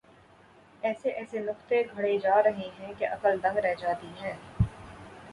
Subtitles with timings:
[0.83, 4.33] ایسے ایسے نکتے گھڑے جا رہے ہیں کہ عقل دنگ رہ جاتی ہے۔